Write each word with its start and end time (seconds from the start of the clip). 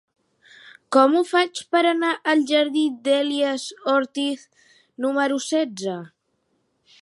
Com 0.95 1.17
ho 1.17 1.21
faig 1.31 1.59
per 1.75 1.81
anar 1.89 2.13
al 2.33 2.41
jardí 2.53 2.85
d'Elies 3.09 3.67
Ortiz 3.93 4.47
número 5.07 5.39
setze? 5.51 6.01